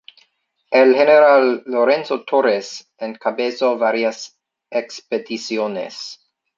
[0.71, 4.35] El General Lorenzo Torres encabezó varias
[4.71, 6.19] expediciones.